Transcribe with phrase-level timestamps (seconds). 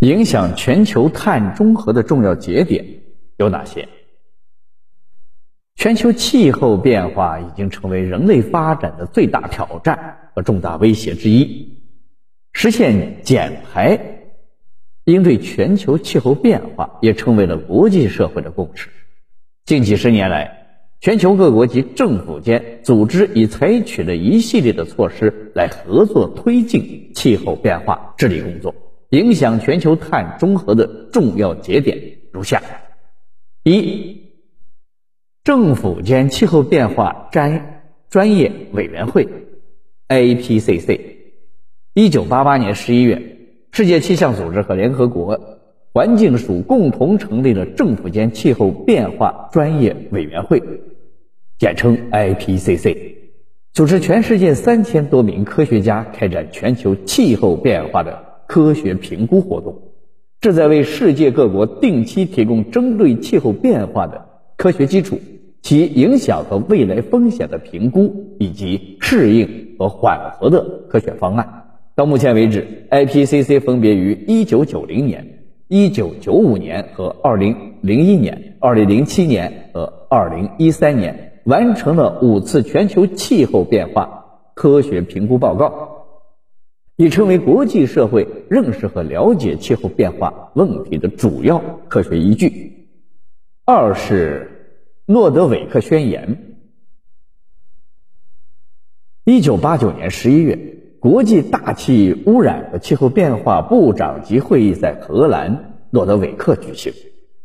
[0.00, 2.86] 影响全球碳中和的重要节点
[3.36, 3.88] 有哪些？
[5.74, 11.80] 全球气候变化已经成为人类发展的最大挑战和重大威胁之一。
[12.52, 13.98] 实现减排，
[15.04, 18.88] 应对全球气候变化也成为了国际社会的共识。
[19.64, 28.72] 近几十年来，全球各国及政府间组织已采取了一系列的措施来合作推进气候变化治理工作。
[29.10, 31.96] 影响全球碳中和的重要节点
[32.30, 32.62] 如下：
[33.64, 34.20] 一、
[35.44, 39.26] 政府间气候变化专专业委员会
[40.08, 41.00] （IPCC）。
[41.94, 43.38] 一九八八年十一月，
[43.72, 45.40] 世界气象组织和联合国
[45.94, 50.62] 环境署共同成立了政府间气候变化专业委员会，
[51.58, 53.14] 简称 IPCC，
[53.72, 58.27] 组织全世界三千多名科学家开展全球气候变化的。
[58.48, 59.82] 科学评估活动，
[60.40, 64.24] 旨在为世界各国定期提供针对气候变化的
[64.56, 65.20] 科学基础、
[65.60, 71.46] 其影响和未来风险的评估以及适应和缓和的科学方案。
[71.94, 84.24] 到目前为止，IPCC 分别于1990年、1995年和2001年、2007年和2013年完成了五次全球气候变化
[84.54, 85.97] 科学评估报告。
[86.98, 92.88] 已成为国际社会认识和了解气候变化问题的主要科学依据。
[93.64, 96.56] 二是诺德韦克宣言。
[99.24, 100.58] 一九八九年十一月，
[100.98, 106.92] 国际大气污染和气候变化部长级会议在荷兰诺德韦克举行，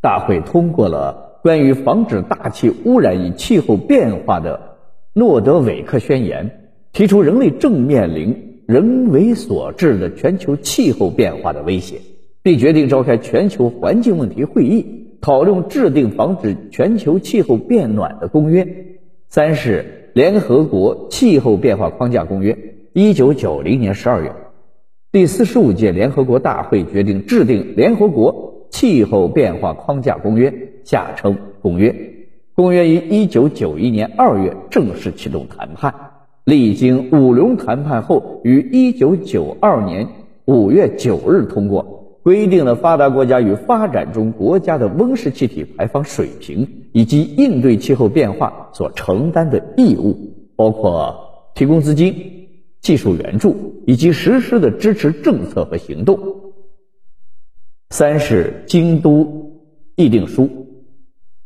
[0.00, 4.78] 大会通过了关于防止大气污染与气候变化的
[5.12, 8.48] 诺德韦克宣言，提出人类正面临。
[8.72, 12.00] 人为所致的全球气候变化的威胁，
[12.42, 18.66] 并决定召开全球环境问题会议，讨论制定防止全球气候变暖的公约。
[19.28, 22.56] 三是联合国气候变化框架公约。
[22.94, 24.32] 一九九零年十二月，
[25.10, 30.50] 第四十五届联合国大会决定制定联合国气候变化框架公约，
[30.82, 31.94] 下称公约。
[32.54, 36.11] 公约于一九九一年二月正式启动谈判。
[36.44, 40.08] 历经五轮谈判后，于一九九二年
[40.44, 50.16] 五月九日通过，规定了发达国家与发展中国家的温室气体排放水平以及应对气候变化所承担的义务，
[50.56, 52.14] 包括提供资金、
[52.80, 56.18] 技术援助以及实施的支持政策和行动。
[57.90, 59.62] 三是京都
[59.94, 60.48] 议定书，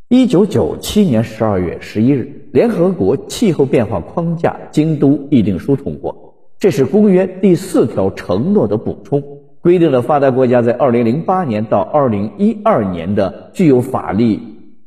[0.08, 2.48] 一九九七年十二月十一日。
[2.52, 9.20] 联合国气候变化框架京都议定书通过，这是公约第四条承诺的补充，
[9.60, 14.38] 规定了发达国家在二零零八年到二零一二年的具有法律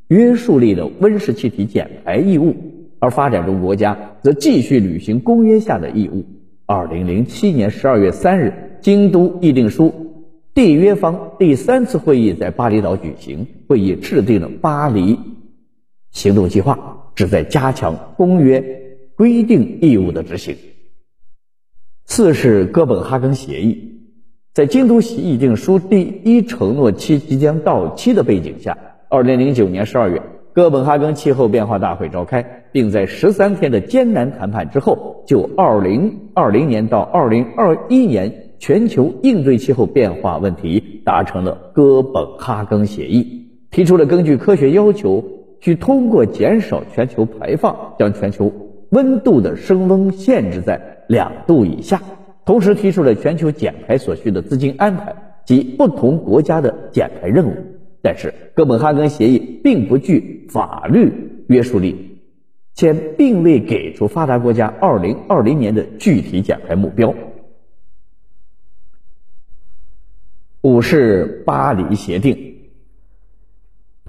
[0.08, 2.56] 约束力的温室气体减排义务，
[3.00, 6.24] 而发展中国家则继续履行公约下的义务。
[6.66, 9.94] 二零零七年十二月三日，京都议定书
[10.56, 15.18] 缔约方第三次会议在巴厘岛举行，会议制定了巴黎
[16.12, 16.98] 行动计划。
[17.16, 18.64] 旨在加强公约
[19.18, 20.56] 规定义务的执行。
[22.06, 24.00] 四是哥本哈根协议，
[24.54, 28.78] 在京都协议定书第一承诺期即将到期的背景下，
[29.10, 30.22] 二零零九年十二月，
[30.54, 43.39] 哥本哈根气候变化大会召开，并在十三天的艰难谈判之后，就二零二零年到二零二一年全球应对气候变化问题达成了哥本哈根协议，
[43.72, 45.24] 提出了根据科学要求。
[45.62, 48.50] 去通过减少全球排放，将全球
[48.92, 52.02] 温度的升温限制在两度以下，
[52.46, 55.14] 同时提出了全球减排所需的资金安排
[55.44, 57.54] 及不同国家的减排任务。
[58.02, 61.12] 但是，哥本哈根协议并不具法律
[61.50, 62.22] 约束力，
[62.74, 67.14] 且并未给出发达国家2020年的具体减排目标。
[70.62, 72.49] 五是巴黎协定。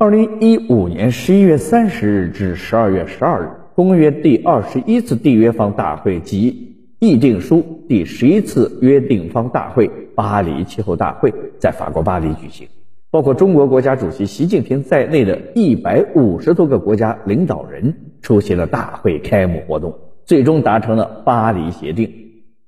[0.00, 12.66] 二零一五年十一月三十日至十二月十二日，公约第二十一次缔约方大会及议定书第十一次约定方大会——巴黎气候大会在法国巴黎举行，
[13.10, 19.94] 包括中国国家主席习近平在内的一百五十多个国家领导人出席了大会开幕活动，
[20.24, 22.10] 最终达成了巴黎协定。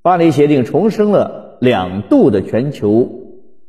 [0.02, 3.10] 巴黎协定重申了两度的全球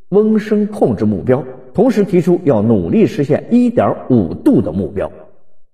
[0.09, 1.45] 温升控制目标。
[1.73, 5.11] 同时提出要努力实现1.5度的目标，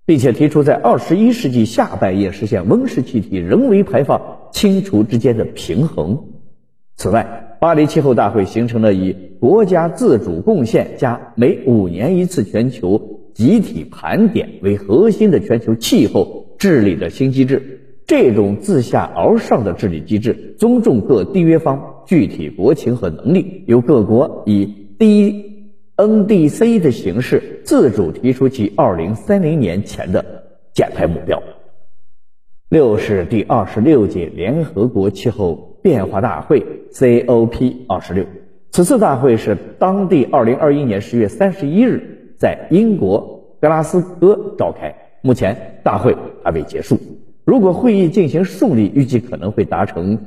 [0.06, 6.24] 并且提出在21世纪下半叶实现温室气体人为排放清除之间的平衡。
[6.96, 17.81] 此外，巴黎气候大会形成了以国家自主贡献加每五年一次全球集体盘点为核心的全球气候治理的新机制。
[18.07, 25.49] 这种自下而上的治理机制，尊重各缔约方具体国情和能力，由各国以第一
[26.00, 30.24] NDC 的形式自主提出其2030年前的
[30.74, 31.44] 减排目标。
[32.69, 38.25] 六是第二十六届联合国气候变化大会 （COP26）。
[38.72, 46.98] 此次大会是当地2021年10月31日在英国格拉斯哥召开，目前大会还未结束。
[47.44, 50.18] 如果会议进行顺利，预计可能会达成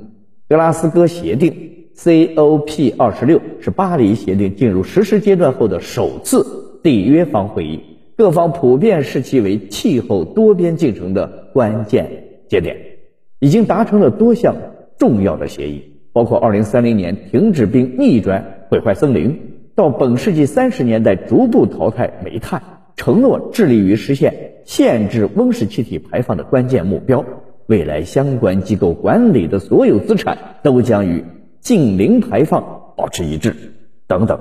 [0.51, 1.72] 格拉斯哥协定。
[1.97, 7.81] COP26 是巴黎协定进入实施阶段后的首次缔约方会议，
[8.17, 12.29] 各方普遍视其为气候多边进程的关键。
[12.49, 12.77] 节点
[13.39, 14.57] 已经达成了多项
[14.99, 19.39] 重要的协议，包括2030年停止并逆转毁坏森林，
[19.75, 22.63] 到本世纪三十年代逐步淘汰煤炭，
[22.97, 24.35] 承诺致力于实现
[24.65, 27.25] 限制温室气体排放的关键目标。
[27.67, 31.25] 未来相关机构管理的所有资产都将与
[31.63, 32.61] 近零排放
[32.97, 33.55] 保持一致，
[34.09, 34.37] 等等。